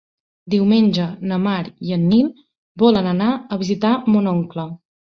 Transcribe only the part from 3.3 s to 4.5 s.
a visitar mon